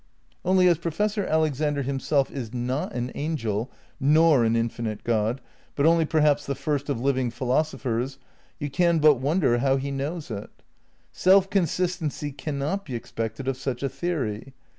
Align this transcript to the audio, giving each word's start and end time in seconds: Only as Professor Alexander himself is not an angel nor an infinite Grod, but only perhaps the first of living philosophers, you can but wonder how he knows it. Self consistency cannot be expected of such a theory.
Only 0.43 0.67
as 0.67 0.79
Professor 0.79 1.27
Alexander 1.27 1.83
himself 1.83 2.31
is 2.31 2.51
not 2.55 2.91
an 2.93 3.11
angel 3.13 3.69
nor 3.99 4.43
an 4.43 4.55
infinite 4.55 5.03
Grod, 5.03 5.37
but 5.75 5.85
only 5.85 6.05
perhaps 6.05 6.43
the 6.43 6.55
first 6.55 6.89
of 6.89 6.99
living 6.99 7.29
philosophers, 7.29 8.17
you 8.57 8.71
can 8.71 8.97
but 8.97 9.19
wonder 9.19 9.59
how 9.59 9.77
he 9.77 9.91
knows 9.91 10.31
it. 10.31 10.49
Self 11.11 11.51
consistency 11.51 12.31
cannot 12.31 12.83
be 12.83 12.95
expected 12.95 13.47
of 13.47 13.57
such 13.57 13.83
a 13.83 13.89
theory. 13.89 14.55